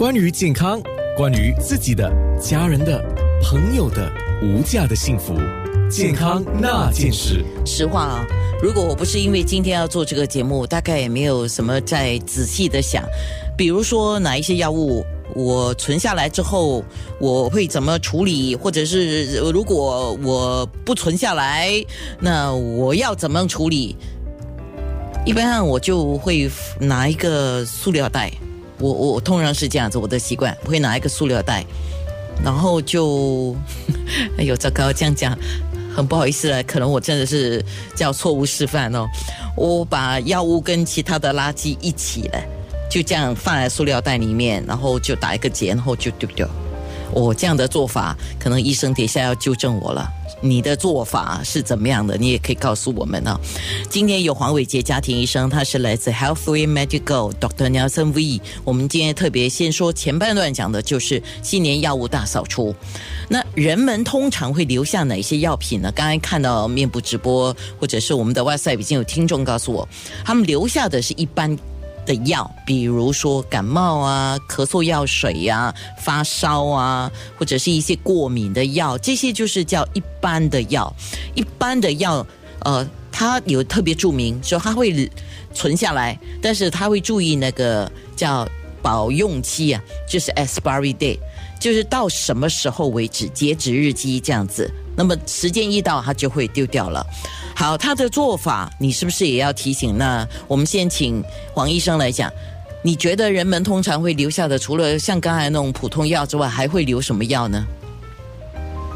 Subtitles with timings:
[0.00, 0.80] 关于健康，
[1.14, 2.10] 关于自己的、
[2.40, 3.04] 家人的、
[3.42, 4.10] 朋友的
[4.42, 5.34] 无价的幸福，
[5.90, 7.44] 健康那件事。
[7.66, 8.26] 实话啊，
[8.62, 13.04] 如果我不是因为今天要做这个节目，大概也没有什么在仔细的想，
[13.58, 16.82] 比如说哪一些药物我存下来之后
[17.20, 21.70] 我会怎么处理，或者是如果我不存下来，
[22.18, 23.94] 那我要怎么处理？
[25.26, 28.32] 一般我就会拿一个塑料袋，
[28.80, 31.64] 我我通常是这样子，我的习惯我会拿一个塑料袋，
[32.44, 33.54] 然后就，
[34.38, 35.36] 哎呦糟糕，这样讲
[35.94, 37.62] 很不好意思了，可能我真的是
[37.94, 39.06] 叫错误示范哦。
[39.56, 42.40] 我把药物跟其他的垃圾一起了，
[42.90, 46.48] 就这样放在塑料袋里面，然后就打一个结，然后就丢掉。
[47.12, 50.08] 我这样的做法，可能医生等一下要纠正我了。
[50.42, 52.16] 你的做法是怎么样的？
[52.16, 53.38] 你也可以告诉我们啊。
[53.90, 58.40] 今天有黄伟杰家庭医生，他是来自 Healthway Medical Doctor Nelson V。
[58.64, 62.74] 我们今天特别先说前半段讲的就是新年药物大扫除。
[63.28, 65.92] 那人们通常会留下哪些药品呢？
[65.92, 69.86] 刚才看到面部直播或者是我们的 WhatsApp 已经有听众告诉我，
[70.24, 71.58] 他们留下的是一般。
[72.10, 75.72] 的药，比如说感冒啊、咳嗽药水呀、
[76.02, 77.08] 发烧啊，
[77.38, 80.92] 或者是一些过敏的药，这些就是叫一般的药。
[81.36, 82.26] 一般的药，
[82.64, 85.08] 呃，它有特别注明说它会
[85.54, 88.48] 存下来，但是它会注意那个叫
[88.82, 91.20] 保用期啊，就是 expiry date，
[91.60, 94.68] 就是到什么时候为止，截止日期这样子。
[94.96, 97.06] 那么时间一到，它就会丢掉了。
[97.54, 99.96] 好，他的做法，你是不是也要提醒？
[99.98, 101.22] 那我们先请
[101.54, 102.32] 黄医生来讲。
[102.82, 107.62] 你觉得人们通常会留下的，除了像刚才那种普通药之外，还会留什么药呢？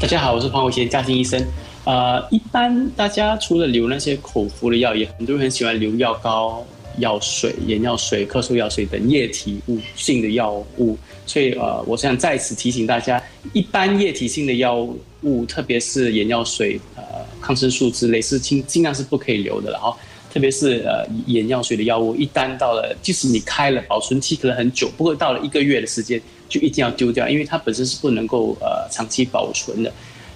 [0.00, 1.40] 大家好，我是黄伟贤，家庭医生。
[1.84, 6.66] 呃，一般大家除了留那些口服的药，也很多人很喜欢留药膏、
[6.98, 10.96] 药水、眼药水、咳嗽药水等液体物性的药物。
[11.26, 14.86] 所以呃，我想再次提醒大家，一般液体性的药
[15.22, 17.02] 物，特别是眼药水、呃
[17.40, 19.96] 抗生素之类，是尽尽量是不可以留的了哈。
[20.32, 29.92] 特别是呃眼药水的药物，一旦到了，即使你开了，保存期可能很久，不过到了一个月的时间，就一定要丢掉，因为它本身是不能够呃长期保存的。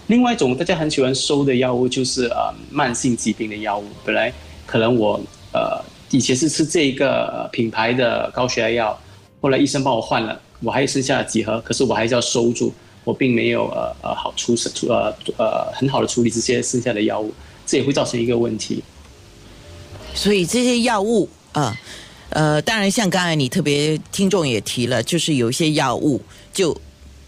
[0.08, 3.84] 另外一种大家很喜欢收的药物，就是呃慢性疾病的药物。
[4.04, 4.32] 本来
[4.66, 5.20] 可能我
[5.52, 9.00] 呃以前是吃这一个品牌的高血压药，
[9.40, 10.40] 后来医生帮我换了。
[10.60, 17.34] 我还剩下几盒，可是我还是要收住，我并没有呃呃好处处呃呃很好的处理这些剩下的药物，
[17.66, 18.80] 这也会造成一个问题。
[20.14, 21.76] 所以这些药物啊，
[22.28, 26.20] 呃，当然像刚才你特别听众也提了，就是有一些药物
[26.52, 26.78] 就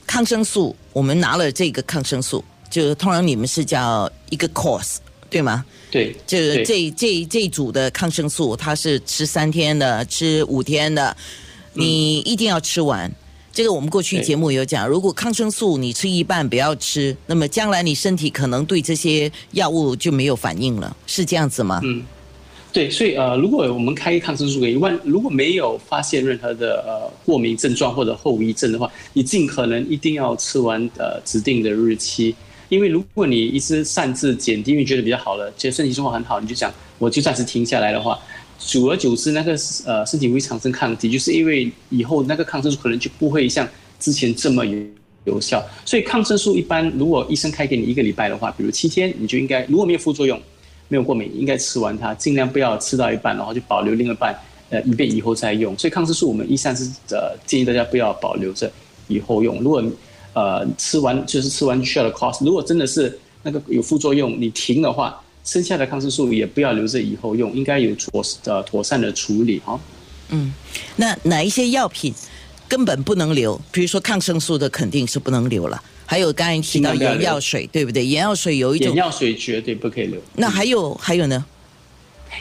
[0.06, 4.98] 抗生素，我们拿了这个抗生素，就通常你们是叫一个 course
[5.34, 5.64] 对吗？
[5.90, 11.16] 对，就是这这这组的抗生素，它是吃三天的，吃五天的，
[11.72, 13.10] 你一定要吃完。
[13.52, 21.80] 这个我们过去节目有讲，如果抗生素你吃一半不要吃，那么将来你身体可能对这些药物就没有反应了，是这样子吗？
[21.82, 22.04] 嗯，
[22.72, 32.34] 对，所以呃，如果我们开抗生素给一万，如果没有发现任何的呃过敏症状或者后遗症的话，你尽可能一定要吃完呃指定的日期，
[32.74, 38.18] 因为如果你一直擅自减低，因为觉得比较好了，其实身体状况很好，你就想我就暂时停下来的话。
[38.56, 39.52] 久而久之，那个
[39.84, 43.68] 呃身体会产生抗体，就是因为以后那个抗生素可能就不会像
[43.98, 44.78] 之前这么有
[45.24, 45.62] 有效。
[45.84, 50.40] 所以抗生素一般，如果医生开给你一个礼拜的话，比如七天，你就应该如果没有副作用、
[50.88, 54.34] 没有过敏，应该吃完它，尽量不要吃到一半，然后就保留另一半，
[54.70, 55.76] 呃，以便以后再用。
[55.76, 58.70] 所以抗生素我们一向是呃建议大家不要保留着
[59.08, 59.60] 以后用。
[59.60, 59.84] 如果
[60.34, 65.18] 呃吃完就是吃完需要的 cost，如果真的是那个有副作用，你停的话。
[65.46, 69.78] 剩下的抗生素也不要留着以后用，应该有妥呃妥善的处理哈。
[70.30, 70.54] 嗯，
[70.96, 72.14] 那哪一些药品
[72.66, 73.60] 根本不能留？
[73.70, 75.78] 比如说抗生素的肯定是不能留了。
[76.06, 78.06] 还有刚才提到眼药水，对不对？
[78.06, 80.18] 眼药水有一种眼药水绝对不可以留。
[80.34, 81.44] 那还有还有呢？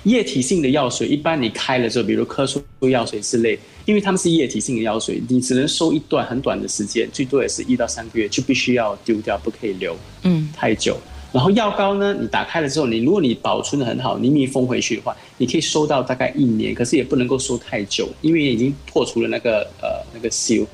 [0.03, 9.95] 液体性的药水，一般你开了之后，比如咳嗽药水之类，因为它们是液体性的药水，你只能收一段很短的时间，最多也是一到三个月，就必须要丢掉，不可以留。
[10.23, 10.97] 嗯，太久。
[11.31, 20.65] 然后药膏呢，你打开了之后，你如果你保存的很好，你密封回去的话，你可以收到大概一年，可是也不能够收太久，因为已经破除了那个呃那个 seal。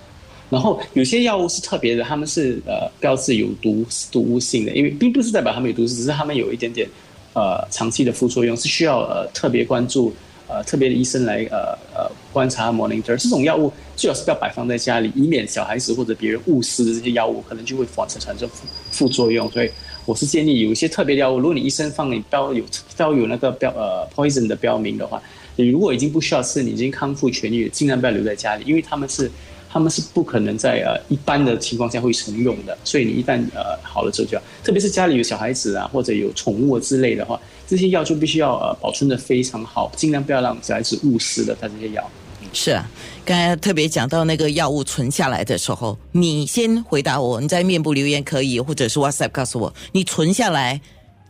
[0.50, 6.90] 然后有些药物是特别的，他们是呃标志有毒毒性的，因为并不是代表他们有毒，只是他们有一点点
[7.34, 10.14] 呃长期的副作用，是需要呃特别关注
[10.48, 13.16] 呃特别的医生来呃呃观察 monitor。
[13.16, 19.70] 这种药物最好是不要摆放在家里，以免小孩子或者别人误食的这些药物，可能就会反产生副副作用，所以。
[20.06, 22.64] 我是建议有一些特别药物，如果你医生放你标有
[22.98, 25.22] 标有那个标呃 poison 的标明的话，
[25.56, 29.30] 你如果已经不需要吃，你已经康复痊愈，尽量不要留在家里，因为他们是
[29.72, 32.78] 他们是不可能在呃一般的情况下会重用的。
[32.84, 42.12] 所以你一旦呃好了之后就要，特别是家里有小孩子啊，或者有宠物之类的话，这些药就必须要呃保存的非常好，尽量不要让小孩子误食了它这些药。
[42.52, 42.90] 是啊，
[43.24, 50.82] 刚才特别讲到那个药物存下来的时候，你先回答我，你在面部留言可以，或者是 WhatsApp 告诉我，你存下来，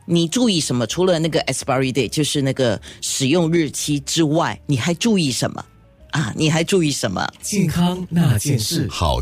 [0.05, 0.87] 你注意什么？
[0.87, 5.65] 除了那个 expiry date，就是那个使用日期之外，你还注意什么？
[6.11, 7.27] 啊，你还注意什么？
[7.41, 9.17] 健康那件事，好。